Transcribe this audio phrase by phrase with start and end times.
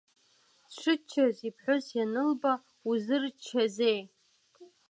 [0.71, 2.53] Дшыччаз иԥҳәыс ианылба,
[2.89, 4.01] Узырччазеи?